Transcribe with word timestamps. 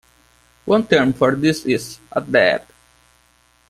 One 0.65 0.87
term 0.87 1.13
for 1.13 1.35
this 1.35 1.63
is 1.63 1.99
"adab". 2.11 2.63